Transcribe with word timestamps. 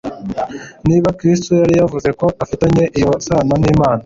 niba 0.87 1.09
Kristo 1.19 1.49
yari 1.61 1.73
yavuzeko 1.81 2.25
afitanye 2.43 2.83
iyo 2.99 3.11
sano 3.27 3.53
n’Imana. 3.61 3.99